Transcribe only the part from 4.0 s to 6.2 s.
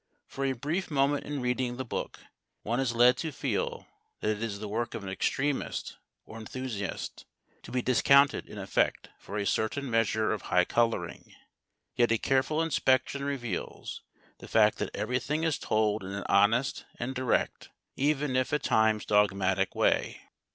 that it is the work of an extremist